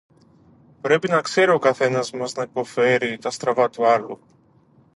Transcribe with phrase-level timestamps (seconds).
[0.81, 4.19] Πρέπει να ξέρει ο καθένας μας να υποφέρει τα στραβά του άλλου